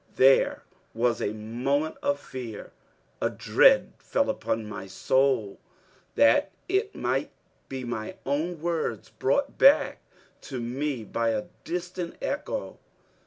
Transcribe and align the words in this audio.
There 0.15 0.63
was 0.95 1.21
a 1.21 1.31
moment 1.31 1.95
of 2.01 2.19
fear. 2.19 2.71
A 3.21 3.29
dread 3.29 3.93
fell 3.99 4.31
upon 4.31 4.67
my 4.67 4.87
soul 4.87 5.59
that 6.15 6.49
it 6.67 6.95
might 6.95 7.29
be 7.69 7.83
my 7.83 8.15
own 8.25 8.59
words 8.61 9.09
brought 9.09 9.59
back 9.59 9.99
to 10.41 10.59
me 10.59 11.03
by 11.03 11.29
a 11.29 11.45
distant 11.65 12.15
echo. 12.19 12.79